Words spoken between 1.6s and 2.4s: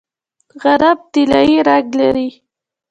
رنګ لري.